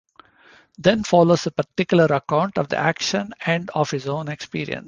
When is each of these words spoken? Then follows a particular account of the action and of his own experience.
Then 0.79 1.03
follows 1.03 1.45
a 1.45 1.51
particular 1.51 2.05
account 2.05 2.57
of 2.57 2.69
the 2.69 2.77
action 2.79 3.35
and 3.45 3.69
of 3.75 3.91
his 3.91 4.07
own 4.07 4.29
experience. 4.29 4.79